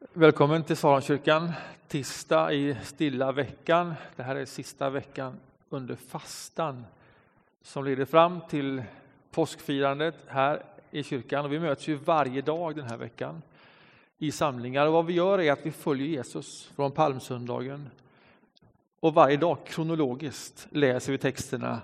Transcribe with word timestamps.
Välkommen 0.00 0.62
till 0.62 0.76
Saronkyrkan, 0.76 1.52
tisdag 1.88 2.52
i 2.52 2.76
stilla 2.82 3.32
veckan. 3.32 3.94
Det 4.16 4.22
här 4.22 4.36
är 4.36 4.44
sista 4.44 4.90
veckan 4.90 5.40
under 5.68 5.96
fastan 5.96 6.84
som 7.62 7.84
leder 7.84 8.04
fram 8.04 8.40
till 8.48 8.82
påskfirandet 9.30 10.14
här 10.26 10.62
i 10.90 11.02
kyrkan. 11.02 11.44
Och 11.44 11.52
vi 11.52 11.58
möts 11.58 11.88
ju 11.88 11.94
varje 11.94 12.40
dag 12.40 12.76
den 12.76 12.84
här 12.84 12.96
veckan 12.96 13.42
i 14.18 14.32
samlingar. 14.32 14.86
Och 14.86 14.92
vad 14.92 15.06
vi 15.06 15.12
gör 15.12 15.40
är 15.40 15.52
att 15.52 15.66
vi 15.66 15.72
följer 15.72 16.06
Jesus 16.06 16.70
från 16.76 16.92
palmsöndagen. 16.92 17.90
Och 19.00 19.14
varje 19.14 19.36
dag 19.36 19.58
kronologiskt 19.66 20.66
läser 20.70 21.12
vi 21.12 21.18
texterna 21.18 21.80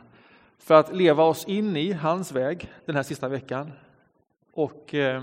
för 0.58 0.74
att 0.74 0.96
leva 0.96 1.24
oss 1.24 1.44
in 1.44 1.76
i 1.76 1.92
hans 1.92 2.32
väg 2.32 2.72
den 2.84 2.96
här 2.96 3.02
sista 3.02 3.28
veckan 3.28 3.72
och 4.52 4.94
eh, 4.94 5.22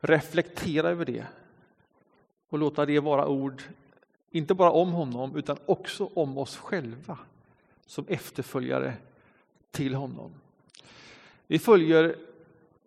reflektera 0.00 0.88
över 0.88 1.04
det 1.04 1.26
och 2.52 2.58
låta 2.58 2.86
det 2.86 3.00
vara 3.00 3.28
ord, 3.28 3.62
inte 4.30 4.54
bara 4.54 4.70
om 4.70 4.92
honom, 4.92 5.36
utan 5.36 5.56
också 5.66 6.10
om 6.14 6.38
oss 6.38 6.56
själva 6.56 7.18
som 7.86 8.04
efterföljare 8.08 8.94
till 9.70 9.94
honom. 9.94 10.30
Vi 11.46 11.58
följer 11.58 12.16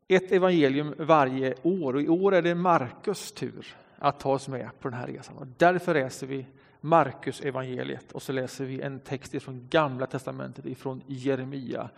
ett 0.07 0.31
evangelium 0.31 0.93
varje 0.97 1.55
år 1.63 1.93
och 1.93 2.01
i 2.01 2.07
år 2.07 2.35
är 2.35 2.41
det 2.41 2.55
Markus 2.55 3.31
tur 3.31 3.75
att 3.97 4.19
ta 4.19 4.31
oss 4.31 4.47
med 4.47 4.69
på 4.79 4.89
den 4.89 4.99
här 4.99 5.07
resan. 5.07 5.37
Och 5.37 5.47
därför 5.57 5.93
läser 5.93 6.27
vi 6.27 6.45
Markus 6.81 7.41
evangeliet 7.41 8.11
och 8.11 8.21
så 8.21 8.31
läser 8.31 8.65
vi 8.65 8.81
en 8.81 8.99
text 8.99 9.43
från 9.43 9.67
Gamla 9.69 10.05
testamentet 10.05 10.65
ifrån 10.65 11.01
Jeremia. 11.07 11.89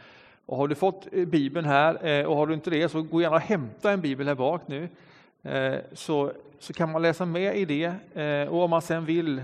Och 0.45 0.57
har 0.57 0.67
du 0.67 0.75
fått 0.75 1.07
eh, 1.11 1.25
Bibeln 1.25 1.67
här 1.67 2.07
eh, 2.07 2.25
och 2.25 2.35
har 2.35 2.47
du 2.47 2.53
inte 2.53 2.69
det 2.69 2.89
så 2.89 3.01
gå 3.01 3.21
gärna 3.21 3.35
och 3.35 3.41
hämta 3.41 3.91
en 3.91 4.01
bibel 4.01 4.27
här 4.27 4.35
bak 4.35 4.67
nu 4.67 4.89
Eh, 5.43 5.79
så, 5.93 6.31
så 6.59 6.73
kan 6.73 6.91
man 6.91 7.01
läsa 7.01 7.25
med 7.25 7.57
i 7.57 7.65
det 7.65 7.93
eh, 8.21 8.47
och 8.47 8.63
om 8.63 8.69
man 8.69 8.81
sen 8.81 9.05
vill 9.05 9.41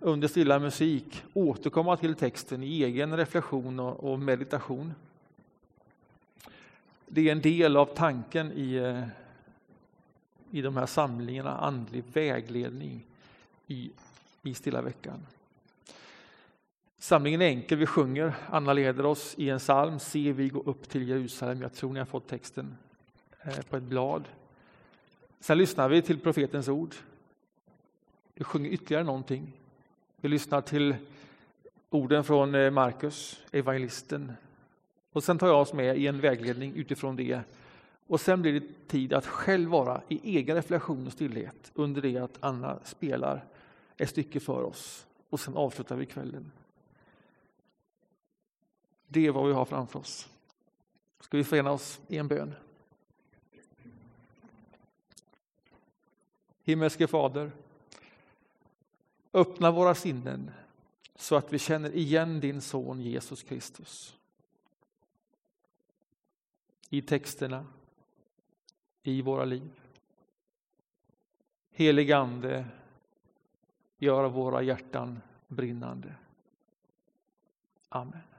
under 0.00 0.28
stilla 0.28 0.58
musik 0.58 1.22
återkomma 1.32 1.96
till 1.96 2.14
texten 2.14 2.62
i 2.62 2.82
egen 2.82 3.16
reflektion 3.16 3.80
och, 3.80 4.18
meditation. 4.18 4.94
Det 7.06 7.28
är 7.28 7.32
en 7.32 7.40
del 7.40 7.76
av 7.76 7.86
tanken 7.86 8.52
i, 8.52 8.74
eh, 8.74 9.02
i 10.50 10.62
de 10.62 10.76
här 10.76 10.86
samlingarna, 10.86 11.58
andlig 11.58 12.04
vägledning 12.12 13.06
i, 13.66 13.90
i 14.42 14.54
stilla 14.54 14.82
veckan. 14.82 15.26
Samlingen 16.98 17.42
är 17.42 17.46
enkel, 17.46 17.78
vi 17.78 17.86
sjunger, 17.86 18.34
Anna 18.50 18.72
leder 18.72 19.06
oss 19.06 19.34
i 19.38 19.50
en 19.50 19.58
psalm, 19.58 19.98
Se 19.98 20.32
vi 20.32 20.48
gå 20.48 20.60
upp 20.60 20.88
till 20.88 21.08
Jerusalem. 21.08 21.62
Jag 21.62 21.74
tror 21.74 21.92
ni 21.92 21.98
har 21.98 22.06
fått 22.06 22.28
texten 22.28 22.76
på 23.70 23.76
ett 23.76 23.82
blad. 23.82 24.24
Sen 25.44 25.58
lyssnar 25.58 25.88
vi 25.88 26.02
till 26.02 26.20
profetens 26.20 26.68
ord. 26.68 26.94
Vi 28.34 28.44
sjunger 28.44 28.70
ytterligare 28.70 29.04
någonting. 29.04 29.52
Vi 30.16 30.28
lyssnar 30.28 30.60
till 30.60 30.96
orden 31.90 32.24
från 32.24 32.54
eh, 32.54 32.70
Markus, 32.70 33.40
evangelisten. 33.52 34.32
Och 35.12 35.24
sen 35.24 35.38
tar 35.38 35.46
jag 35.46 35.60
oss 35.60 35.72
med 35.72 35.98
i 35.98 36.06
en 36.06 36.20
vägledning 36.20 36.72
utifrån 36.74 37.16
det. 37.16 37.40
Och 38.06 38.20
sen 38.20 38.42
blir 38.42 38.60
det 38.60 38.88
tid 38.88 39.12
att 39.12 39.26
själv 39.26 39.70
vara 39.70 40.00
i 40.08 40.36
egen 40.36 40.56
reflektion 40.56 41.06
och 41.06 41.12
stillhet 41.12 41.70
under 41.74 42.02
det 42.02 42.16
att 42.18 42.38
Anna 42.40 42.78
spelar 42.84 43.44
ett 43.96 44.10
stycke 44.10 44.40
för 44.40 44.62
oss. 44.62 45.06
Och 45.30 45.40
sen 45.40 45.56
avslutar 45.56 45.96
vi 45.96 46.06
kvällen. 46.06 46.52
Det 49.08 49.26
är 49.26 49.30
vad 49.30 49.46
vi 49.46 49.52
har 49.52 49.64
framför 49.64 49.98
oss. 49.98 50.28
Ska 51.20 51.36
vi 51.36 51.44
förena 51.44 51.70
oss 51.70 52.00
i 52.08 52.18
en 52.18 52.28
bön? 52.28 52.54
Himmelske 56.64 57.06
Fader, 57.06 57.52
öppna 59.32 59.70
våra 59.70 59.94
sinnen 59.94 60.50
så 61.16 61.36
att 61.36 61.52
vi 61.52 61.58
känner 61.58 61.90
igen 61.90 62.40
din 62.40 62.60
son 62.60 63.00
Jesus 63.00 63.42
Kristus. 63.42 64.16
I 66.90 67.02
texterna, 67.02 67.66
i 69.02 69.22
våra 69.22 69.44
liv. 69.44 69.70
Helig 71.70 72.12
Ande, 72.12 72.66
gör 73.98 74.28
våra 74.28 74.62
hjärtan 74.62 75.20
brinnande. 75.48 76.14
Amen. 77.88 78.33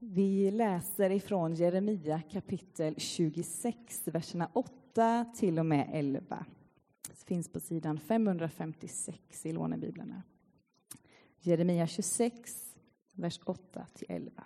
Vi 0.00 0.50
läser 0.50 1.10
ifrån 1.10 1.54
Jeremia 1.54 2.22
kapitel 2.30 2.94
26, 2.98 4.08
verserna 4.08 4.50
8 4.52 5.24
till 5.36 5.58
och 5.58 5.66
med 5.66 5.90
11. 5.92 6.44
Det 7.08 7.24
finns 7.24 7.48
på 7.48 7.60
sidan 7.60 7.98
556 7.98 9.46
i 9.46 9.52
lånebiblarna. 9.52 10.22
Jeremia 11.40 11.86
26, 11.86 12.76
vers 13.12 13.40
8 13.44 13.86
till 13.94 14.06
11. 14.08 14.44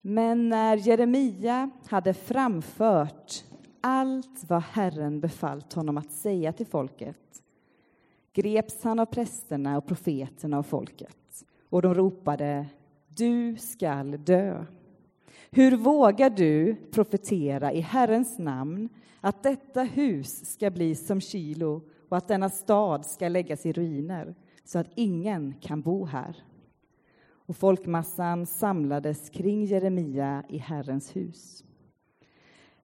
Men 0.00 0.48
när 0.48 0.76
Jeremia 0.76 1.70
hade 1.86 2.14
framfört 2.14 3.44
allt 3.80 4.44
vad 4.48 4.62
Herren 4.62 5.20
befallt 5.20 5.72
honom 5.72 5.98
att 5.98 6.12
säga 6.12 6.52
till 6.52 6.66
folket 6.66 7.42
greps 8.32 8.84
han 8.84 8.98
av 8.98 9.06
prästerna 9.06 9.78
och 9.78 9.86
profeterna 9.86 10.58
och 10.58 10.66
folket 10.66 11.44
och 11.68 11.82
de 11.82 11.94
ropade 11.94 12.66
du 13.16 13.56
skall 13.56 14.10
dö. 14.24 14.64
Hur 15.50 15.76
vågar 15.76 16.30
du 16.30 16.76
profetera 16.90 17.72
i 17.72 17.80
Herrens 17.80 18.38
namn 18.38 18.88
att 19.20 19.42
detta 19.42 19.82
hus 19.82 20.52
ska 20.52 20.70
bli 20.70 20.94
som 20.94 21.20
Kilo 21.20 21.82
och 22.08 22.16
att 22.16 22.28
denna 22.28 22.50
stad 22.50 23.06
ska 23.06 23.28
läggas 23.28 23.66
i 23.66 23.72
ruiner 23.72 24.34
så 24.64 24.78
att 24.78 24.90
ingen 24.94 25.54
kan 25.60 25.82
bo 25.82 26.04
här? 26.04 26.36
Och 27.32 27.56
folkmassan 27.56 28.46
samlades 28.46 29.30
kring 29.30 29.64
Jeremia 29.64 30.44
i 30.48 30.58
Herrens 30.58 31.16
hus. 31.16 31.64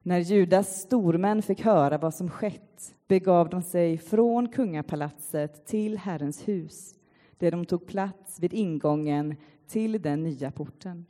När 0.03 0.19
Judas 0.19 0.81
stormän 0.81 1.43
fick 1.43 1.61
höra 1.61 1.99
vad 1.99 2.15
som 2.15 2.31
skett 2.31 2.95
begav 3.09 3.49
de 3.49 3.63
sig 3.63 3.99
från 3.99 4.49
kungapalatset 4.49 5.67
till 5.67 5.99
Herrens 5.99 6.49
hus 6.49 6.95
där 7.39 7.51
de 7.51 7.65
tog 7.65 7.87
plats 7.87 8.41
vid 8.41 8.55
ingången 8.55 9.37
till 9.69 10.03
den 10.03 10.23
nya 10.23 10.51
porten. 10.51 11.07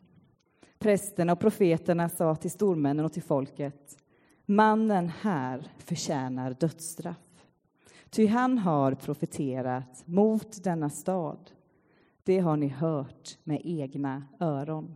Prästerna 0.78 1.32
och 1.32 1.40
profeterna 1.40 2.08
sa 2.08 2.36
till 2.36 2.50
stormännen 2.50 3.04
och 3.04 3.12
till 3.12 3.22
folket 3.22 3.98
Mannen 4.46 5.08
här 5.08 5.72
förtjänar 5.78 6.56
dödsstraff. 6.60 7.46
Ty 8.10 8.26
han 8.26 8.58
har 8.58 8.94
profeterat 8.94 10.06
mot 10.06 10.64
denna 10.64 10.90
stad. 10.90 11.50
Det 12.24 12.38
har 12.38 12.56
ni 12.56 12.68
hört 12.68 13.38
med 13.44 13.60
egna 13.64 14.28
öron. 14.40 14.94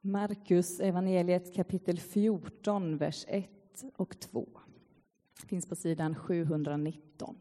Markus 0.00 0.80
evangeliet 0.80 1.54
kapitel 1.54 1.98
14, 2.00 2.96
vers 2.96 3.24
1 3.28 3.50
och 3.96 4.20
2 4.20 4.48
finns 5.44 5.66
på 5.66 5.76
sidan 5.76 6.14
719. 6.14 7.36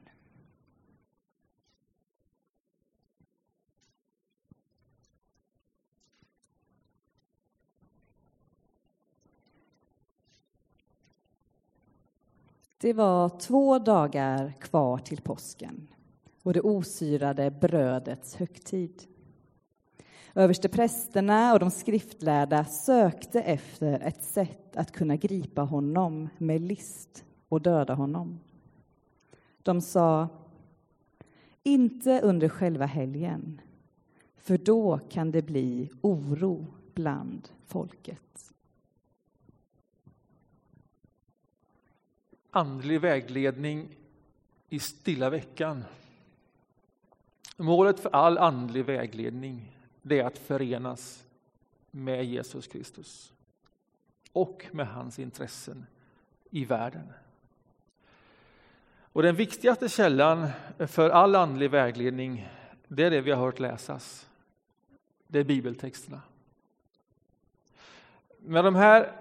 Det 12.77 12.93
var 12.93 13.39
två 13.39 13.79
dagar 13.79 14.53
kvar 14.59 14.97
till 14.97 15.21
påsken 15.21 15.87
och 16.43 16.53
det 16.53 16.61
osyrade 16.61 17.51
brödets 17.51 18.35
högtid. 18.35 19.03
Översteprästerna 20.35 21.53
och 21.53 21.59
de 21.59 21.71
skriftlärda 21.71 22.65
sökte 22.65 23.41
efter 23.41 23.99
ett 23.99 24.23
sätt 24.23 24.75
att 24.75 24.91
kunna 24.91 25.15
gripa 25.15 25.61
honom 25.61 26.29
med 26.37 26.61
list 26.61 27.25
och 27.55 27.61
döda 27.61 27.93
honom. 27.93 28.39
De 29.63 29.81
sa, 29.81 30.27
inte 31.63 32.21
under 32.21 32.49
själva 32.49 32.85
helgen, 32.85 33.61
för 34.35 34.57
då 34.57 34.99
kan 35.09 35.31
det 35.31 35.41
bli 35.41 35.89
oro 36.01 36.65
bland 36.93 37.49
folket. 37.65 38.53
Andlig 42.51 43.01
vägledning 43.01 43.95
i 44.69 44.79
stilla 44.79 45.29
veckan. 45.29 45.83
Målet 47.57 47.99
för 47.99 48.09
all 48.09 48.37
andlig 48.37 48.85
vägledning 48.85 49.77
det 50.01 50.19
är 50.19 50.25
att 50.25 50.37
förenas 50.37 51.25
med 51.91 52.25
Jesus 52.25 52.67
Kristus 52.67 53.33
och 54.31 54.65
med 54.71 54.87
hans 54.87 55.19
intressen 55.19 55.85
i 56.49 56.65
världen. 56.65 57.07
Och 59.15 59.23
den 59.23 59.35
viktigaste 59.35 59.89
källan 59.89 60.47
för 60.87 61.09
all 61.09 61.35
andlig 61.35 61.71
vägledning, 61.71 62.49
det 62.87 63.03
är 63.03 63.11
det 63.11 63.21
vi 63.21 63.31
har 63.31 63.45
hört 63.45 63.59
läsas. 63.59 64.29
Det 65.27 65.39
är 65.39 65.43
bibeltexterna. 65.43 66.21
Med 68.37 68.63
de 68.63 68.75
här 68.75 69.11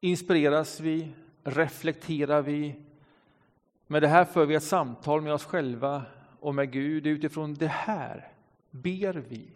inspireras 0.00 0.80
vi, 0.80 1.08
reflekterar 1.44 2.42
vi. 2.42 2.74
Med 3.86 4.02
det 4.02 4.08
här 4.08 4.24
för 4.24 4.46
vi 4.46 4.54
ett 4.54 4.62
samtal 4.62 5.20
med 5.20 5.32
oss 5.32 5.44
själva 5.44 6.02
och 6.40 6.54
med 6.54 6.72
Gud. 6.72 7.06
Utifrån 7.06 7.54
det 7.54 7.66
här 7.66 8.32
ber 8.70 9.14
vi. 9.28 9.48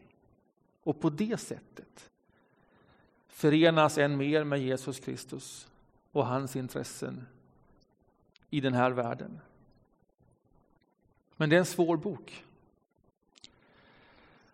Och 0.82 1.00
på 1.00 1.10
det 1.10 1.40
sättet 1.40 2.10
förenas 3.28 3.98
än 3.98 4.16
mer 4.16 4.44
med 4.44 4.60
Jesus 4.60 5.00
Kristus 5.00 5.68
och 6.12 6.26
hans 6.26 6.56
intressen 6.56 7.26
i 8.50 8.60
den 8.60 8.74
här 8.74 8.90
världen. 8.90 9.40
Men 11.36 11.50
det 11.50 11.56
är 11.56 11.60
en 11.60 11.66
svår 11.66 11.96
bok. 11.96 12.44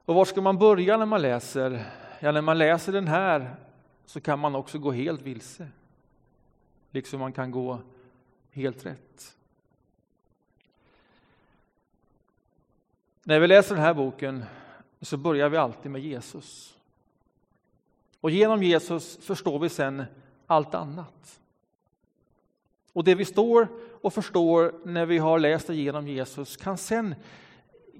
Och 0.04 0.14
var 0.14 0.24
ska 0.24 0.40
man 0.40 0.58
börja 0.58 0.96
när 0.96 1.06
man 1.06 1.22
läser? 1.22 1.84
Ja, 2.20 2.32
när 2.32 2.40
man 2.40 2.58
läser 2.58 2.92
den 2.92 3.08
här 3.08 3.56
så 4.06 4.20
kan 4.20 4.38
man 4.38 4.54
också 4.54 4.78
gå 4.78 4.92
helt 4.92 5.22
vilse. 5.22 5.68
Liksom 6.90 7.20
man 7.20 7.32
kan 7.32 7.50
gå 7.50 7.78
helt 8.50 8.86
rätt. 8.86 9.36
När 13.22 13.40
vi 13.40 13.46
läser 13.46 13.74
den 13.74 13.84
här 13.84 13.94
boken 13.94 14.44
så 15.00 15.16
börjar 15.16 15.48
vi 15.48 15.56
alltid 15.56 15.90
med 15.90 16.02
Jesus. 16.02 16.76
Och 18.20 18.30
genom 18.30 18.62
Jesus 18.62 19.16
förstår 19.16 19.58
vi 19.58 19.68
sen 19.68 20.04
allt 20.46 20.74
annat. 20.74 21.40
Och 22.94 23.04
det 23.04 23.14
vi 23.14 23.24
står 23.24 23.68
och 24.00 24.14
förstår 24.14 24.74
när 24.84 25.06
vi 25.06 25.18
har 25.18 25.38
läst 25.38 25.70
igenom 25.70 26.08
Jesus 26.08 26.56
kan 26.56 26.78
sen 26.78 27.14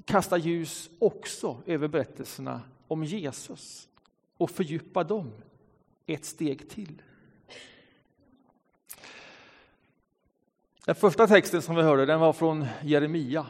kasta 0.04 0.36
ljus 0.36 0.90
också 0.98 1.62
över 1.66 1.88
berättelserna 1.88 2.60
om 2.88 3.04
Jesus 3.04 3.88
och 4.36 4.50
fördjupa 4.50 5.04
dem 5.04 5.32
ett 6.06 6.24
steg 6.24 6.70
till. 6.70 7.02
Den 10.84 10.94
första 10.94 11.26
texten 11.26 11.62
som 11.62 11.76
vi 11.76 11.82
hörde 11.82 12.06
den 12.06 12.20
var 12.20 12.32
från 12.32 12.66
Jeremia. 12.82 13.46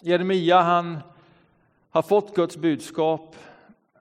Jeremia 0.00 0.60
han 0.60 0.98
har 1.90 2.02
fått 2.02 2.34
Guds 2.34 2.56
budskap. 2.56 3.36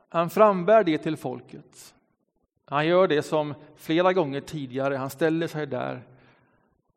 Han 0.10 0.30
frambär 0.30 0.84
det 0.84 0.98
till 0.98 1.18
folket. 1.18 1.94
Han 2.70 2.88
gör 2.88 3.08
det 3.08 3.24
som 3.24 3.54
flera 3.76 4.14
gånger 4.14 4.42
tidigare. 4.42 4.96
Han 4.96 5.10
ställer 5.10 5.48
sig 5.48 5.68
där 5.68 6.04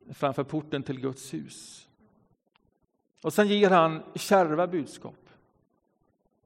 framför 0.09 0.43
porten 0.43 0.83
till 0.83 0.99
Guds 0.99 1.33
hus. 1.33 1.87
Och 3.21 3.33
sen 3.33 3.47
ger 3.47 3.69
han 3.69 4.03
kärva 4.15 4.67
budskap. 4.67 5.29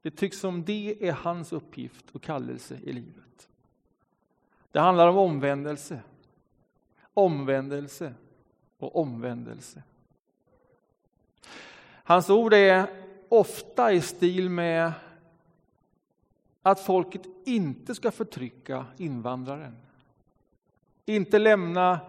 Det 0.02 0.10
tycks 0.10 0.38
som 0.38 0.64
det 0.64 1.08
är 1.08 1.12
hans 1.12 1.52
uppgift 1.52 2.10
och 2.12 2.22
kallelse 2.22 2.78
i 2.82 2.92
livet. 2.92 3.48
Det 4.70 4.80
handlar 4.80 5.08
om 5.08 5.16
omvändelse, 5.16 6.00
omvändelse 7.14 8.14
och 8.78 8.96
omvändelse. 8.96 9.82
Hans 12.04 12.30
ord 12.30 12.54
är 12.54 12.86
ofta 13.28 13.92
i 13.92 14.00
stil 14.00 14.50
med 14.50 14.92
att 16.62 16.80
folket 16.80 17.22
inte 17.48 17.94
ska 17.94 18.10
förtrycka 18.10 18.86
invandraren. 18.96 19.76
Inte 21.06 21.38
lämna 21.38 22.00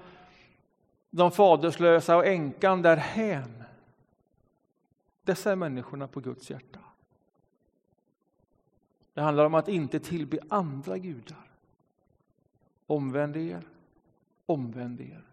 de 1.10 1.32
faderslösa 1.32 2.18
och 2.18 2.26
änkan 2.26 2.82
därhän. 2.82 3.64
Dessa 5.24 5.52
är 5.52 5.56
människorna 5.56 6.08
på 6.08 6.20
Guds 6.20 6.50
hjärta. 6.50 6.80
Det 9.14 9.22
handlar 9.22 9.46
om 9.46 9.54
att 9.54 9.68
inte 9.68 10.00
tillbe 10.00 10.40
andra 10.50 10.98
gudar. 10.98 11.52
Omvänd 12.88 13.38
er, 13.38 13.68
omvänd 14.46 15.02
er, 15.02 15.24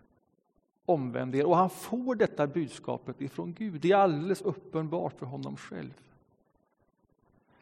omvänd 0.84 1.34
er. 1.34 1.46
Och 1.46 1.56
han 1.56 1.70
får 1.70 2.14
detta 2.14 2.46
budskapet 2.46 3.20
ifrån 3.20 3.54
Gud. 3.54 3.80
Det 3.80 3.92
är 3.92 3.96
alldeles 3.96 4.42
uppenbart 4.42 5.18
för 5.18 5.26
honom 5.26 5.56
själv. 5.56 5.94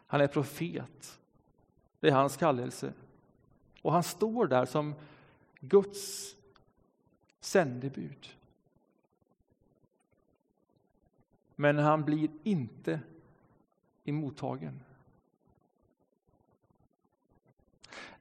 Han 0.07 0.21
är 0.21 0.27
profet. 0.27 1.19
Det 2.05 2.11
är 2.11 2.15
hans 2.15 2.37
kallelse. 2.37 2.93
Och 3.81 3.91
han 3.91 4.03
står 4.03 4.47
där 4.47 4.65
som 4.65 4.95
Guds 5.59 6.35
sändebud. 7.39 8.35
Men 11.55 11.77
han 11.77 12.03
blir 12.03 12.29
inte 12.43 12.99
emottagen. 14.03 14.79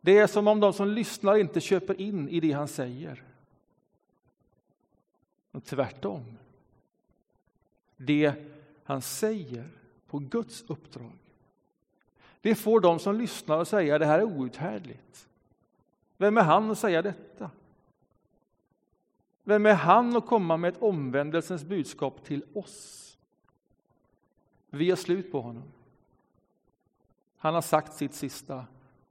Det 0.00 0.18
är 0.18 0.26
som 0.26 0.48
om 0.48 0.60
de 0.60 0.72
som 0.72 0.88
lyssnar 0.88 1.36
inte 1.36 1.60
köper 1.60 2.00
in 2.00 2.28
i 2.28 2.40
det 2.40 2.52
han 2.52 2.68
säger. 2.68 3.24
Och 5.50 5.64
tvärtom. 5.64 6.38
Det 7.96 8.34
han 8.84 9.02
säger 9.02 9.70
på 10.06 10.18
Guds 10.18 10.64
uppdrag 10.66 11.23
det 12.44 12.54
får 12.54 12.80
de 12.80 12.98
som 12.98 13.18
lyssnar 13.18 13.58
att 13.58 13.68
säga 13.68 13.98
det 13.98 14.06
här 14.06 14.18
är 14.18 14.24
outhärdligt. 14.24 15.28
Vem 16.16 16.38
är 16.38 16.42
han 16.42 16.70
att 16.70 16.78
säga 16.78 17.02
detta? 17.02 17.50
Vem 19.44 19.66
är 19.66 19.74
han 19.74 20.16
att 20.16 20.26
komma 20.26 20.56
med 20.56 20.68
ett 20.68 20.82
omvändelsens 20.82 21.64
budskap 21.64 22.24
till 22.24 22.44
oss? 22.54 23.16
Vi 24.70 24.90
har 24.90 24.96
slut 24.96 25.32
på 25.32 25.40
honom. 25.40 25.72
Han 27.36 27.54
har 27.54 27.62
sagt 27.62 27.94
sitt 27.94 28.14
sista 28.14 28.66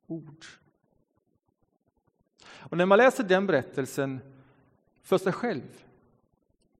ord. 0.07 0.45
Och 2.45 2.77
när 2.77 2.85
man 2.85 2.97
läser 2.97 3.23
den 3.23 3.47
berättelsen 3.47 4.19
för 5.01 5.17
sig 5.17 5.33
själv 5.33 5.85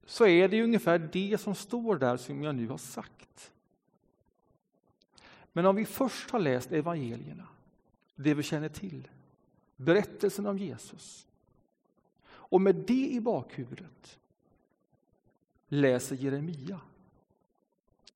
så 0.04 0.26
är 0.26 0.48
det 0.48 0.62
ungefär 0.62 0.98
det 0.98 1.40
som 1.40 1.54
står 1.54 1.96
där 1.96 2.16
som 2.16 2.42
jag 2.42 2.54
nu 2.54 2.68
har 2.68 2.78
sagt. 2.78 3.53
Men 5.56 5.66
om 5.66 5.76
vi 5.76 5.84
först 5.84 6.30
har 6.30 6.38
läst 6.38 6.72
evangelierna, 6.72 7.46
det 8.16 8.34
vi 8.34 8.42
känner 8.42 8.68
till, 8.68 9.08
berättelsen 9.76 10.46
om 10.46 10.58
Jesus 10.58 11.26
och 12.26 12.60
med 12.60 12.74
det 12.74 13.08
i 13.10 13.20
bakhuvudet 13.20 14.18
läser 15.68 16.16
Jeremia 16.16 16.80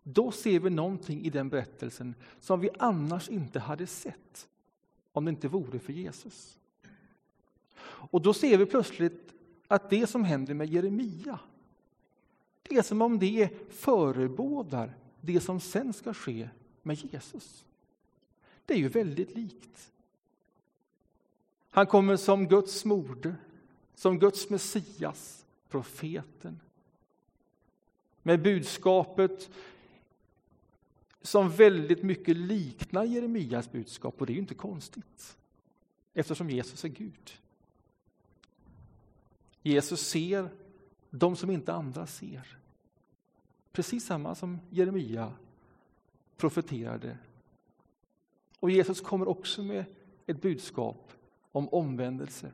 då 0.02 0.30
ser 0.32 0.60
vi 0.60 0.70
någonting 0.70 1.24
i 1.24 1.30
den 1.30 1.48
berättelsen 1.48 2.14
som 2.40 2.60
vi 2.60 2.70
annars 2.78 3.28
inte 3.28 3.60
hade 3.60 3.86
sett 3.86 4.48
om 5.12 5.24
det 5.24 5.28
inte 5.28 5.48
vore 5.48 5.78
för 5.78 5.92
Jesus. 5.92 6.58
Och 7.80 8.22
då 8.22 8.34
ser 8.34 8.58
vi 8.58 8.66
plötsligt 8.66 9.34
att 9.66 9.90
det 9.90 10.06
som 10.06 10.24
händer 10.24 10.54
med 10.54 10.68
Jeremia 10.68 11.40
det 12.62 12.76
är 12.76 12.82
som 12.82 13.02
om 13.02 13.18
det 13.18 13.50
förebådar 13.70 14.96
det 15.20 15.40
som 15.40 15.60
sen 15.60 15.92
ska 15.92 16.14
ske 16.14 16.48
med 16.82 17.12
Jesus. 17.12 17.64
Det 18.66 18.74
är 18.74 18.78
ju 18.78 18.88
väldigt 18.88 19.34
likt. 19.34 19.92
Han 21.70 21.86
kommer 21.86 22.16
som 22.16 22.48
Guds 22.48 22.84
moder, 22.84 23.36
som 23.94 24.18
Guds 24.18 24.50
Messias, 24.50 25.46
profeten. 25.68 26.60
Med 28.22 28.42
budskapet 28.42 29.50
som 31.22 31.50
väldigt 31.50 32.02
mycket 32.02 32.36
liknar 32.36 33.04
Jeremias 33.04 33.72
budskap 33.72 34.20
och 34.20 34.26
det 34.26 34.32
är 34.32 34.34
ju 34.34 34.40
inte 34.40 34.54
konstigt 34.54 35.36
eftersom 36.14 36.50
Jesus 36.50 36.84
är 36.84 36.88
Gud. 36.88 37.30
Jesus 39.62 40.08
ser 40.08 40.50
de 41.10 41.36
som 41.36 41.50
inte 41.50 41.72
andra 41.72 42.06
ser. 42.06 42.58
Precis 43.72 44.06
samma 44.06 44.34
som 44.34 44.58
Jeremia 44.70 45.32
profeterade. 46.38 47.18
Och 48.60 48.70
Jesus 48.70 49.00
kommer 49.00 49.28
också 49.28 49.62
med 49.62 49.84
ett 50.26 50.42
budskap 50.42 51.12
om 51.52 51.68
omvändelse. 51.68 52.52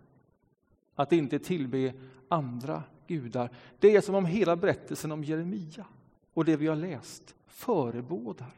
Att 0.95 1.12
inte 1.12 1.38
tillbe 1.38 1.93
andra 2.29 2.83
gudar. 3.07 3.50
Det 3.79 3.97
är 3.97 4.00
som 4.00 4.14
om 4.14 4.26
hela 4.26 4.57
berättelsen 4.57 5.12
om 5.12 5.25
Jeremia 5.25 5.87
och 6.35 6.45
det 6.45 6.57
vi 6.57 6.67
har 6.67 6.76
läst 6.76 7.35
förebådar 7.47 8.50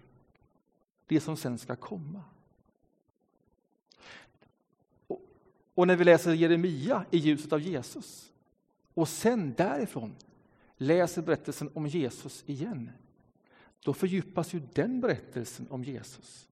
det 1.06 1.21
som 1.21 1.37
sen 1.37 1.59
ska 1.59 1.76
komma. 1.76 2.23
Och 5.75 5.87
när 5.87 5.97
vi 5.97 6.04
läser 6.04 6.33
Jeremia 6.33 7.04
i 7.11 7.18
ljuset 7.18 7.52
av 7.52 7.61
Jesus 7.61 8.33
och 8.95 9.09
sen 9.09 9.54
därifrån 9.56 10.14
läser 10.76 11.23
berättelsen 11.23 11.71
om 11.75 11.87
Jesus 11.87 12.45
igen 12.47 12.90
då 13.87 13.95
fördjupas 13.95 14.55
ju 14.55 14.62
den 14.73 15.00
berättelsen 15.00 15.66
om 15.71 15.85
Jesus. 15.85 16.49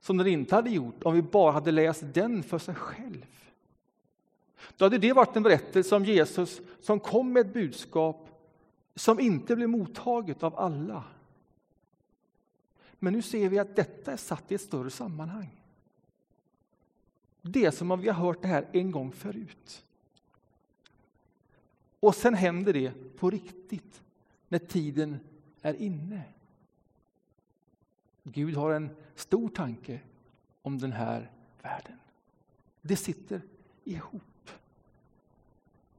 Som 0.00 0.16
den 0.16 0.26
inte 0.26 0.54
hade 0.54 0.70
gjort 0.70 1.04
om 1.04 1.14
vi 1.14 1.22
bara 1.22 1.52
hade 1.52 1.72
läst 1.72 2.02
den 2.14 2.42
för 2.42 2.58
sig 2.58 2.74
själv. 2.74 3.26
Då 4.76 4.84
hade 4.84 4.98
det 4.98 5.12
varit 5.12 5.36
en 5.36 5.42
berättelse 5.42 5.96
om 5.96 6.04
Jesus 6.04 6.60
som 6.80 7.00
kom 7.00 7.32
med 7.32 7.46
ett 7.46 7.52
budskap 7.52 8.48
som 8.94 9.20
inte 9.20 9.56
blev 9.56 9.68
mottaget 9.68 10.42
av 10.42 10.58
alla. 10.58 11.04
Men 12.98 13.12
nu 13.12 13.22
ser 13.22 13.48
vi 13.48 13.58
att 13.58 13.76
detta 13.76 14.12
är 14.12 14.16
satt 14.16 14.52
i 14.52 14.54
ett 14.54 14.60
större 14.60 14.90
sammanhang. 14.90 15.62
Det 17.42 17.64
är 17.64 17.70
som 17.70 17.90
om 17.90 18.00
vi 18.00 18.08
har 18.08 18.26
hört 18.26 18.42
det 18.42 18.48
här 18.48 18.68
en 18.72 18.90
gång 18.90 19.12
förut. 19.12 19.84
Och 22.00 22.14
sen 22.14 22.34
händer 22.34 22.72
det 22.72 23.16
på 23.16 23.30
riktigt, 23.30 24.02
när 24.48 24.58
tiden 24.58 25.20
är 25.62 25.74
inne. 25.74 26.22
Gud 28.22 28.54
har 28.54 28.70
en 28.70 28.96
stor 29.14 29.48
tanke 29.48 30.00
om 30.62 30.78
den 30.78 30.92
här 30.92 31.30
världen. 31.62 31.98
Det 32.80 32.96
sitter 32.96 33.40
ihop. 33.84 34.50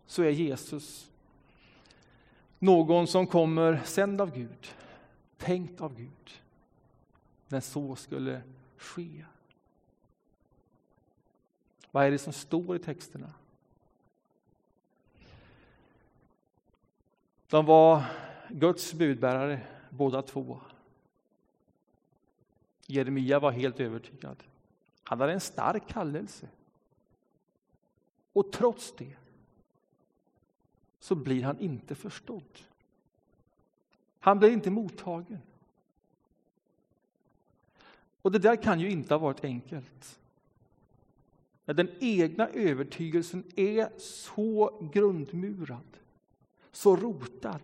Så 0.05 0.23
är 0.23 0.29
Jesus 0.29 1.11
någon 2.59 3.07
som 3.07 3.27
kommer 3.27 3.81
sänd 3.85 4.21
av 4.21 4.35
Gud, 4.35 4.75
tänkt 5.37 5.81
av 5.81 5.95
Gud, 5.95 6.41
när 7.47 7.59
så 7.59 7.95
skulle 7.95 8.41
ske. 8.77 9.25
Vad 11.91 12.05
är 12.05 12.11
det 12.11 12.17
som 12.17 12.33
står 12.33 12.75
i 12.75 12.79
texterna? 12.79 13.33
De 17.49 17.65
var 17.65 18.03
Guds 18.49 18.93
budbärare 18.93 19.61
båda 19.89 20.21
två. 20.21 20.59
Jeremia 22.85 23.39
var 23.39 23.51
helt 23.51 23.79
övertygad. 23.79 24.43
Han 25.03 25.19
hade 25.19 25.33
en 25.33 25.39
stark 25.39 25.87
kallelse. 25.87 26.47
Och 28.33 28.51
trots 28.51 28.93
det 28.97 29.15
så 30.99 31.15
blir 31.15 31.43
han 31.43 31.59
inte 31.59 31.95
förstådd. 31.95 32.59
Han 34.19 34.39
blir 34.39 34.49
inte 34.49 34.71
mottagen. 34.71 35.39
Och 38.21 38.31
det 38.31 38.39
där 38.39 38.55
kan 38.55 38.79
ju 38.79 38.89
inte 38.91 39.13
ha 39.13 39.19
varit 39.19 39.43
enkelt. 39.43 40.19
När 41.65 41.73
den 41.73 41.89
egna 41.99 42.47
övertygelsen 42.47 43.43
är 43.55 43.99
så 43.99 44.89
grundmurad, 44.93 45.97
så 46.71 46.95
rotad 46.95 47.61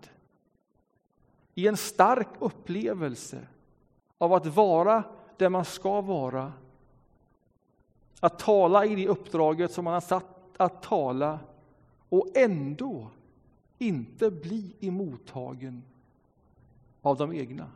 i 1.56 1.68
en 1.68 1.78
stark 1.78 2.28
upplevelse 2.40 3.48
av 4.18 4.34
att 4.34 4.46
vara 4.46 5.04
där 5.38 5.50
man 5.50 5.66
ska 5.66 6.02
vara. 6.02 6.54
Att 8.20 8.40
tala 8.40 8.86
i 8.86 8.96
det 8.96 9.08
uppdraget 9.08 9.72
som 9.72 9.86
man 9.86 9.94
har 9.94 10.02
satt 10.02 10.26
att 10.58 10.84
tala 10.84 11.40
och 12.10 12.38
ändå 12.38 13.10
inte 13.78 14.32
bli 14.32 14.74
emottagen 14.80 15.84
av 17.02 17.18
de 17.18 17.34
egna. 17.34 17.72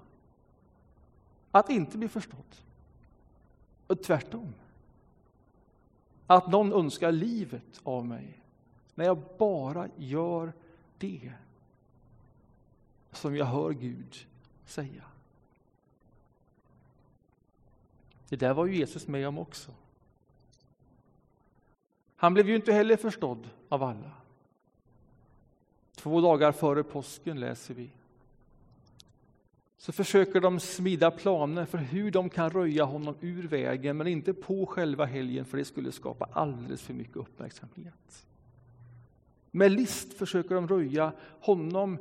Att 1.51 1.69
inte 1.69 1.97
bli 1.97 2.07
förstådd. 2.07 2.55
Och 3.87 4.03
tvärtom. 4.03 4.53
Att 6.27 6.47
någon 6.47 6.73
önskar 6.73 7.11
livet 7.11 7.81
av 7.83 8.05
mig 8.05 8.39
när 8.95 9.05
jag 9.05 9.17
bara 9.37 9.87
gör 9.97 10.53
det 10.97 11.31
som 13.11 13.35
jag 13.35 13.45
hör 13.45 13.71
Gud 13.71 14.27
säga. 14.65 15.03
Det 18.29 18.35
där 18.35 18.53
var 18.53 18.65
ju 18.65 18.75
Jesus 18.75 19.07
med 19.07 19.27
om 19.27 19.39
också. 19.39 19.71
Han 22.15 22.33
blev 22.33 22.49
ju 22.49 22.55
inte 22.55 22.73
heller 22.73 22.97
förstådd 22.97 23.49
av 23.69 23.83
alla. 23.83 24.11
Två 25.95 26.21
dagar 26.21 26.51
före 26.51 26.83
påsken 26.83 27.39
läser 27.39 27.73
vi. 27.73 27.89
Så 29.77 29.91
försöker 29.91 30.41
de 30.41 30.59
smida 30.59 31.11
planer 31.11 31.65
för 31.65 31.77
hur 31.77 32.11
de 32.11 32.29
kan 32.29 32.49
röja 32.49 32.83
honom 32.83 33.15
ur 33.21 33.47
vägen, 33.47 33.97
men 33.97 34.07
inte 34.07 34.33
på 34.33 34.65
själva 34.65 35.05
helgen, 35.05 35.45
för 35.45 35.57
det 35.57 35.65
skulle 35.65 35.91
skapa 35.91 36.29
alldeles 36.33 36.81
för 36.81 36.93
mycket 36.93 37.15
uppmärksamhet. 37.15 38.25
Med 39.51 39.71
list 39.71 40.13
försöker 40.13 40.55
de 40.55 40.67
röja 40.67 41.11
honom 41.41 41.97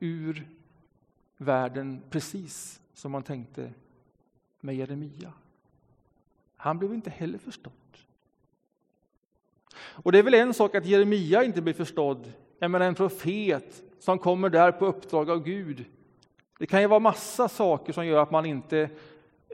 ur 0.00 0.48
världen 1.36 2.02
precis 2.10 2.80
som 2.94 3.12
man 3.12 3.22
tänkte 3.22 3.72
med 4.60 4.76
Jeremia. 4.76 5.32
Han 6.56 6.78
blev 6.78 6.94
inte 6.94 7.10
heller 7.10 7.38
förstådd. 7.38 7.72
Och 9.74 10.12
det 10.12 10.18
är 10.18 10.22
väl 10.22 10.34
en 10.34 10.54
sak 10.54 10.74
att 10.74 10.86
Jeremia 10.86 11.44
inte 11.44 11.62
blir 11.62 11.74
förstådd, 11.74 12.32
än 12.60 12.74
en 12.74 12.94
profet 12.94 13.82
som 13.98 14.18
kommer 14.18 14.50
där 14.50 14.72
på 14.72 14.86
uppdrag 14.86 15.30
av 15.30 15.44
Gud. 15.44 15.84
Det 16.58 16.66
kan 16.66 16.80
ju 16.80 16.86
vara 16.86 17.00
massa 17.00 17.48
saker 17.48 17.92
som 17.92 18.06
gör 18.06 18.22
att 18.22 18.30
man 18.30 18.46
inte 18.46 18.90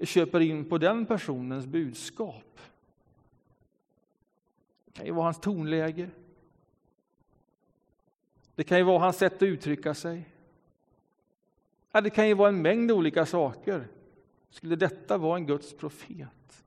köper 0.02 0.40
in 0.40 0.68
på 0.68 0.78
den 0.78 1.06
personens 1.06 1.66
budskap. 1.66 2.60
Det 4.84 4.92
kan 4.92 5.06
ju 5.06 5.12
vara 5.12 5.24
hans 5.24 5.40
tonläge. 5.40 6.10
Det 8.54 8.64
kan 8.64 8.78
ju 8.78 8.84
vara 8.84 8.98
hans 8.98 9.16
sätt 9.16 9.36
att 9.36 9.42
uttrycka 9.42 9.94
sig. 9.94 10.24
Ja, 11.96 12.00
det 12.00 12.10
kan 12.10 12.28
ju 12.28 12.34
vara 12.34 12.48
en 12.48 12.62
mängd 12.62 12.90
olika 12.90 13.26
saker. 13.26 13.88
Skulle 14.50 14.76
detta 14.76 15.18
vara 15.18 15.36
en 15.36 15.46
Guds 15.46 15.76
profet? 15.76 16.64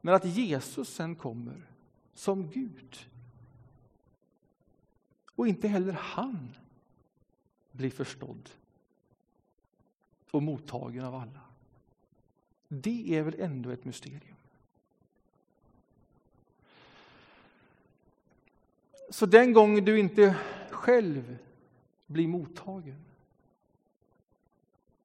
Men 0.00 0.14
att 0.14 0.24
Jesus 0.24 0.94
sen 0.94 1.16
kommer 1.16 1.62
som 2.14 2.50
Gud. 2.50 3.08
Och 5.34 5.48
inte 5.48 5.68
heller 5.68 5.92
han 5.92 6.56
blir 7.72 7.90
förstådd 7.90 8.50
och 10.30 10.42
mottagen 10.42 11.04
av 11.04 11.14
alla. 11.14 11.40
Det 12.68 13.14
är 13.14 13.22
väl 13.22 13.40
ändå 13.40 13.70
ett 13.70 13.84
mysterium. 13.84 14.36
Så 19.10 19.26
den 19.26 19.52
gången 19.52 19.84
du 19.84 19.98
inte 19.98 20.36
själv 20.70 21.38
blir 22.06 22.28
mottagen 22.28 23.06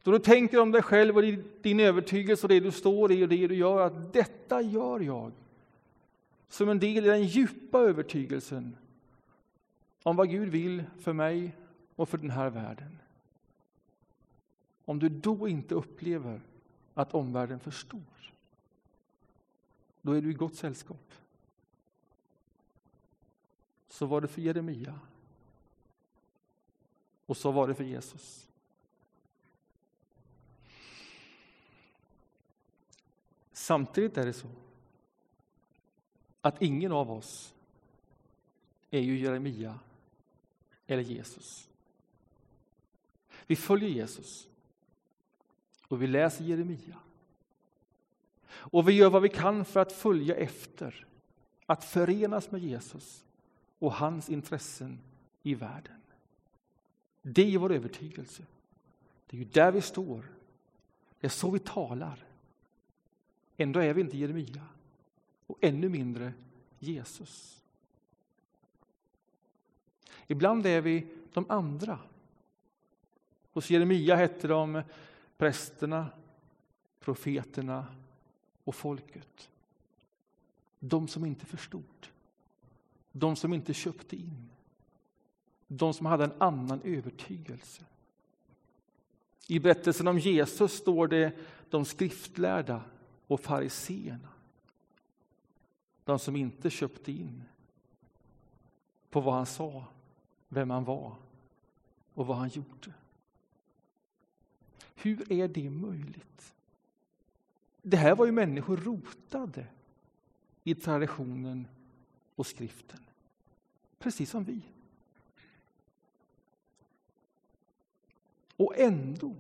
då 0.04 0.12
du 0.12 0.20
tänker 0.20 0.60
om 0.60 0.72
dig 0.72 0.82
själv 0.82 1.18
och 1.18 1.24
din 1.62 1.80
övertygelse 1.80 2.46
och 2.46 2.50
det 2.50 2.60
du 2.60 2.72
står 2.72 3.12
i 3.12 3.24
och 3.24 3.30
det 3.30 3.48
du 3.48 3.56
gör, 3.56 3.82
att 3.88 4.14
detta 4.14 4.62
gör 4.62 5.00
jag 5.00 5.32
som 6.50 6.70
en 6.70 6.80
del 6.80 7.06
i 7.06 7.10
den 7.10 7.24
djupa 7.24 7.80
övertygelsen 7.80 8.76
om 10.04 10.16
vad 10.16 10.30
Gud 10.30 10.50
vill 10.50 10.84
för 11.00 11.14
mig 11.14 11.56
och 11.96 12.10
för 12.10 12.18
den 12.18 12.30
här 12.30 12.50
världen. 12.50 12.98
Om 14.86 15.00
du 15.00 15.10
då 15.10 15.48
inte 15.48 15.76
upplever 15.76 16.42
att 16.94 17.14
omvärlden 17.14 17.60
förstår, 17.60 18.34
då 20.02 20.12
är 20.12 20.22
du 20.22 20.30
i 20.32 20.34
gott 20.34 20.56
sällskap. 20.56 21.14
Så 23.90 24.06
var 24.06 24.22
det 24.22 24.28
för 24.28 24.42
Jeremia. 24.42 25.00
Och 27.26 27.38
så 27.38 27.52
var 27.52 27.68
det 27.68 27.76
för 27.76 27.84
Jesus. 27.84 28.51
Samtidigt 33.72 34.18
är 34.18 34.26
det 34.26 34.34
så 34.34 34.48
att 36.42 36.62
ingen 36.62 36.92
av 36.92 37.12
oss 37.12 37.54
är 38.90 39.00
ju 39.00 39.20
Jeremia 39.20 39.80
eller 40.88 41.04
Jesus. 41.04 41.70
Vi 43.48 43.56
följer 43.56 43.90
Jesus 43.90 44.48
och 45.88 46.02
vi 46.02 46.08
läser 46.08 46.44
Jeremia. 46.44 46.98
Och 48.48 48.90
vi 48.90 48.94
gör 48.94 49.10
vad 49.10 49.22
vi 49.22 49.30
kan 49.30 49.66
för 49.66 49.80
att 49.80 49.92
följa 49.92 50.36
efter, 50.36 51.06
att 51.66 51.84
förenas 51.84 52.52
med 52.52 52.62
Jesus 52.62 53.26
och 53.80 53.94
hans 53.94 54.30
intressen 54.30 55.00
i 55.44 55.56
världen. 55.56 56.02
Det 57.22 57.54
är 57.54 57.58
vår 57.58 57.72
övertygelse. 57.72 58.44
Det 59.28 59.38
är 59.38 59.40
ju 59.40 59.46
där 59.46 59.72
vi 59.72 59.82
står. 59.82 60.32
Det 61.20 61.28
är 61.28 61.32
så 61.32 61.52
vi 61.52 61.60
talar. 61.60 62.26
Ändå 63.62 63.80
är 63.80 63.94
vi 63.94 64.02
inte 64.02 64.18
Jeremia 64.18 64.62
och 65.48 65.58
ännu 65.62 65.90
mindre 65.90 66.34
Jesus. 66.80 67.64
Ibland 70.28 70.66
är 70.66 70.82
vi 70.82 71.08
de 71.34 71.46
andra. 71.50 72.00
Hos 73.54 73.70
Jeremia 73.70 74.16
hette 74.16 74.48
de 74.48 74.82
prästerna, 75.38 76.10
profeterna 77.00 77.86
och 78.64 78.76
folket. 78.76 79.50
De 80.80 81.08
som 81.08 81.26
inte 81.26 81.46
förstod. 81.46 82.08
De 83.12 83.36
som 83.36 83.54
inte 83.54 83.74
köpte 83.74 84.16
in. 84.16 84.50
De 85.68 85.94
som 85.94 86.06
hade 86.06 86.24
en 86.24 86.34
annan 86.38 86.82
övertygelse. 86.84 87.84
I 89.48 89.60
berättelsen 89.60 90.08
om 90.08 90.20
Jesus 90.20 90.74
står 90.74 91.08
det 91.08 91.32
de 91.70 91.86
skriftlärda 91.86 92.82
och 93.32 93.40
fariseerna. 93.40 94.30
De 96.04 96.20
som 96.20 96.36
inte 96.36 96.70
köpte 96.70 97.12
in 97.12 97.44
på 99.10 99.22
vad 99.22 99.34
han 99.34 99.46
sa, 99.46 99.86
vem 100.48 100.70
han 100.70 100.84
var 100.84 101.16
och 102.14 102.28
vad 102.28 102.38
han 102.38 102.50
gjorde. 102.50 102.94
Hur 104.96 105.32
är 105.32 105.48
det 105.48 105.70
möjligt? 105.70 106.56
Det 107.82 107.98
här 107.98 108.16
var 108.16 108.26
ju 108.26 108.32
människor 108.32 108.78
rotade 108.78 109.68
i 110.64 110.76
traditionen 110.76 111.68
och 112.36 112.48
skriften. 112.48 113.00
Precis 114.00 114.30
som 114.30 114.44
vi. 114.44 114.62
Och 118.56 118.78
ändå 118.78 119.36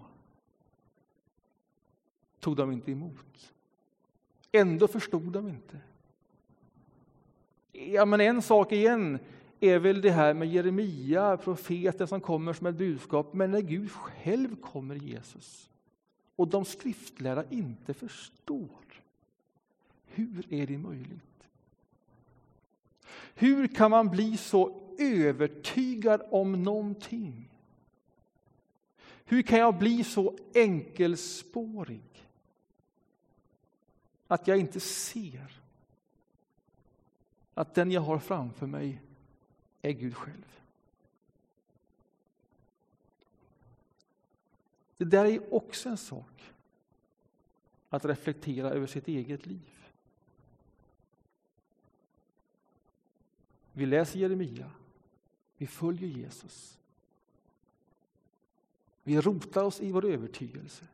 tog 2.40 2.56
de 2.56 2.72
inte 2.72 2.92
emot. 2.92 3.54
Ändå 4.51 4.88
förstod 4.88 5.31
de 5.34 5.48
inte. 5.48 5.77
Ja, 7.72 8.05
men 8.05 8.22
en 8.22 8.41
sak 8.41 8.72
igen 8.72 9.20
är 9.60 9.79
väl 9.79 10.01
det 10.01 10.12
här 10.12 10.34
med 10.34 10.48
Jeremia, 10.48 11.38
profeten 11.38 12.08
som 12.08 12.22
kommer 12.22 12.53
som 12.53 12.67
ett 12.67 12.75
budskap. 12.75 13.34
Men 13.34 13.51
när 13.51 13.62
Gud 13.62 13.91
själv 13.91 14.55
kommer, 14.55 14.96
Jesus, 14.96 15.70
och 16.36 16.48
de 16.48 16.65
skriftlärda 16.65 17.43
inte 17.50 17.93
förstår. 17.93 18.70
Hur 20.05 20.53
är 20.53 20.67
det 20.67 20.77
möjligt? 20.77 21.22
Hur 23.36 23.67
kan 23.67 23.91
man 23.91 24.10
bli 24.10 24.38
så 24.38 24.81
övertygad 25.00 26.22
om 26.29 26.63
någonting? 26.63 27.50
Hur 29.25 29.41
kan 29.41 29.60
jag 29.60 29.77
bli 29.77 30.03
så 30.03 30.38
enkelspårig 30.53 32.11
att 34.32 34.48
jag 34.48 34.58
inte 34.58 34.80
ser 34.80 35.62
att 37.54 37.74
den 37.74 37.92
jag 37.92 38.02
har 38.02 38.20
framför 38.20 38.68
mig 38.68 39.02
är 39.82 39.92
Gud 39.92 40.16
själv? 40.16 40.60
Det 44.98 45.06
där 45.06 45.26
är 45.26 45.54
också 45.54 45.90
en 45.90 45.98
sak 45.98 46.54
att 47.90 48.06
reflektera 48.06 48.70
över 48.70 48.88
sitt 48.88 49.08
eget 49.08 49.46
liv. 49.46 49.88
Vi 53.74 53.86
läser 53.86 54.20
Jeremia, 54.20 54.72
vi 55.58 55.68
följer 55.68 56.10
Jesus. 56.10 56.80
Vi 59.04 59.22
rotar 59.22 59.64
oss 59.64 59.82
i 59.82 59.92
vår 59.92 60.06
övertygelse. 60.06 60.88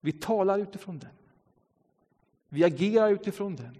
Vi 0.00 0.12
talar 0.12 0.58
utifrån 0.58 0.98
den. 0.98 1.21
Vi 2.52 2.64
agerar 2.64 3.10
utifrån 3.10 3.56
den. 3.56 3.78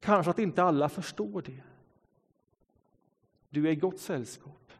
Kanske 0.00 0.30
att 0.30 0.38
inte 0.38 0.62
alla 0.62 0.88
förstår 0.88 1.42
det. 1.42 1.62
Du 3.50 3.68
är 3.68 3.72
i 3.72 3.76
gott 3.76 4.00
sällskap. 4.00 4.72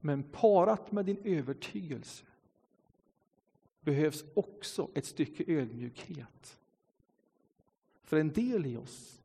Men 0.00 0.22
parat 0.22 0.92
med 0.92 1.06
din 1.06 1.20
övertygelse 1.24 2.24
behövs 3.80 4.24
också 4.34 4.90
ett 4.94 5.06
stycke 5.06 5.44
ödmjukhet. 5.46 6.58
För 8.04 8.16
en 8.16 8.32
del 8.32 8.66
i 8.66 8.76
oss 8.76 9.20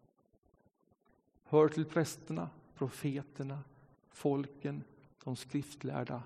hör 1.43 1.69
till 1.69 1.85
prästerna, 1.85 2.49
profeterna, 2.75 3.63
folken, 4.09 4.83
de 5.23 5.35
skriftlärda 5.35 6.23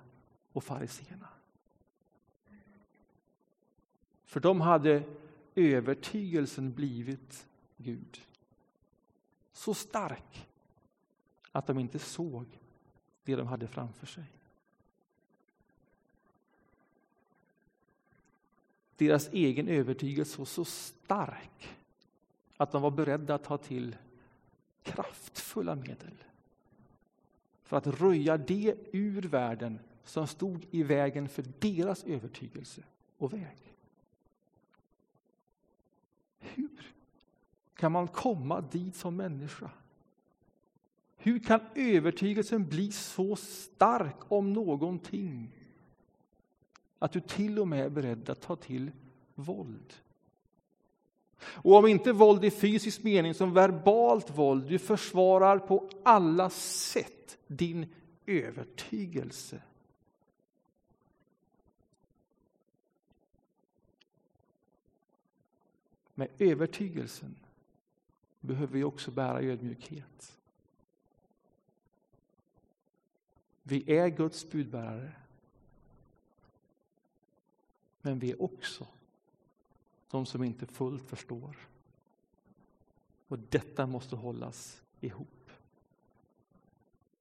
och 0.54 0.64
fariseerna. 0.64 1.28
För 4.26 4.40
de 4.40 4.62
hade 4.62 5.04
övertygelsen 5.56 6.74
blivit 6.74 7.48
Gud. 7.78 8.22
Så 9.54 9.74
stark 9.74 10.48
att 11.52 11.68
de 11.68 11.80
inte 11.80 12.00
såg 12.00 12.46
det 13.24 13.36
de 13.36 13.48
hade 13.48 13.68
framför 13.68 14.06
sig. 14.06 14.24
Deras 18.96 19.30
egen 19.30 19.68
övertygelse 19.68 20.38
var 20.38 20.46
så 20.46 20.66
stark 20.66 21.76
att 22.58 22.72
de 22.72 22.82
var 22.82 22.92
beredda 22.92 23.36
att 23.36 23.44
ta 23.44 23.58
till 23.58 23.96
kraftfulla 24.84 25.76
medel 25.76 26.24
för 27.64 27.78
att 27.78 27.88
röja 27.88 28.38
det 28.38 28.76
ur 28.92 29.22
världen 29.22 29.80
som 30.04 30.28
stod 30.28 30.66
i 30.72 30.84
vägen 30.84 31.30
för 31.30 31.46
deras 31.60 32.04
övertygelse 32.04 32.84
och 33.18 33.34
väg. 33.34 33.76
Hur 36.40 36.94
kan 37.76 37.92
man 37.92 38.08
komma 38.08 38.62
dit 38.62 38.96
som 38.96 39.16
människa? 39.16 39.72
Hur 41.18 41.40
kan 41.40 41.60
övertygelsen 41.76 42.70
bli 42.70 42.92
så 42.92 43.36
stark 43.36 44.16
om 44.32 44.54
någonting 44.54 45.52
att 47.00 47.12
du 47.12 47.20
till 47.20 47.60
och 47.60 47.68
med 47.68 47.86
är 47.86 47.90
beredd 47.90 48.30
att 48.30 48.42
ta 48.42 48.56
till 48.56 48.92
våld? 49.36 49.94
Och 51.42 51.76
om 51.76 51.88
inte 51.88 52.12
våld 52.12 52.46
i 52.46 52.52
fysisk 52.52 53.04
mening, 53.04 53.34
som 53.34 53.54
verbalt 53.54 54.30
våld. 54.38 54.70
Du 54.70 54.80
försvarar 54.80 55.60
på 55.60 55.90
alla 56.04 56.50
sätt 56.50 57.38
din 57.48 57.86
övertygelse. 58.26 59.62
Med 66.20 66.30
övertygelsen 66.40 67.36
behöver 68.40 68.74
vi 68.74 68.84
också 68.84 69.12
bära 69.12 69.42
ödmjukhet. 69.42 70.40
Vi 73.64 73.98
är 73.98 74.10
Guds 74.10 74.50
budbärare. 74.50 75.16
Men 78.02 78.20
vi 78.20 78.32
är 78.32 78.42
också 78.42 78.88
de 80.10 80.26
som 80.26 80.44
inte 80.44 80.66
fullt 80.66 81.04
förstår. 81.04 81.58
Och 83.28 83.40
detta 83.40 83.86
måste 83.86 84.16
hållas 84.16 84.82
ihop. 85.02 85.52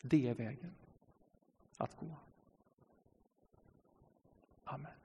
Det 0.01 0.29
är 0.29 0.35
vägen 0.35 0.75
att 1.77 1.97
gå. 1.97 2.17
Amen. 4.65 4.98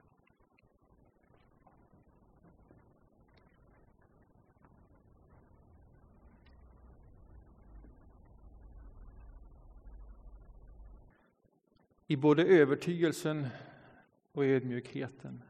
I 12.06 12.16
både 12.16 12.44
övertygelsen 12.44 13.48
och 14.32 14.44
ödmjukheten 14.44 15.42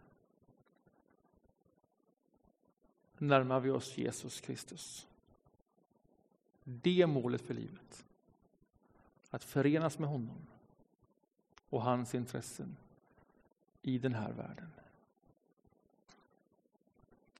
närmar 3.18 3.60
vi 3.60 3.70
oss 3.70 3.98
Jesus 3.98 4.40
Kristus. 4.40 5.06
Det 6.64 7.02
är 7.02 7.06
målet 7.06 7.42
för 7.42 7.54
livet. 7.54 8.04
Att 9.30 9.44
förenas 9.44 9.98
med 9.98 10.08
honom 10.08 10.46
och 11.70 11.82
hans 11.82 12.14
intressen 12.14 12.76
i 13.82 13.98
den 13.98 14.14
här 14.14 14.32
världen. 14.32 14.70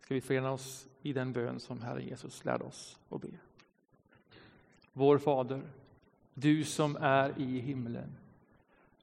Ska 0.01 0.15
vi 0.15 0.21
förena 0.21 0.51
oss 0.51 0.89
i 1.03 1.13
den 1.13 1.33
bön 1.33 1.61
som 1.61 1.83
Herren 1.83 2.07
Jesus 2.07 2.45
lärde 2.45 2.65
oss 2.65 2.99
att 3.09 3.21
be. 3.21 3.29
Vår 4.93 5.19
Fader, 5.19 5.63
du 6.35 6.65
som 6.65 6.97
är 6.97 7.41
i 7.41 7.61
himlen. 7.61 8.17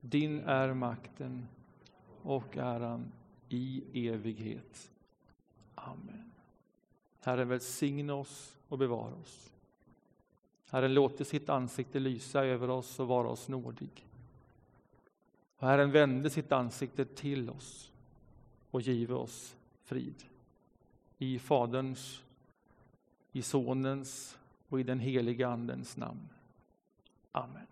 din 0.00 0.40
är 0.40 0.74
makten 0.74 1.48
och 2.22 2.56
äran 2.56 3.12
i 3.48 3.82
evighet. 4.08 4.90
Amen. 5.74 6.32
Herren 7.20 7.48
välsigne 7.48 8.12
oss 8.12 8.58
och 8.68 8.78
bevara 8.78 9.14
oss. 9.14 9.52
Herren 10.70 10.94
låter 10.94 11.24
sitt 11.24 11.48
ansikte 11.48 11.98
lysa 11.98 12.44
över 12.44 12.70
oss 12.70 13.00
och 13.00 13.08
vara 13.08 13.28
oss 13.28 13.48
nådig. 13.48 14.06
Och 15.56 15.68
Herren 15.68 15.90
vände 15.90 16.30
sitt 16.30 16.52
ansikte 16.52 17.04
till 17.04 17.50
oss 17.50 17.92
och 18.70 18.80
give 18.80 19.14
oss 19.14 19.56
frid. 19.82 20.24
I 21.18 21.38
Faderns, 21.38 22.22
i 23.32 23.42
Sonens 23.42 24.38
och 24.68 24.80
i 24.80 24.82
den 24.82 25.00
heliga 25.00 25.48
Andens 25.48 25.96
namn. 25.96 26.28
Amen. 27.32 27.66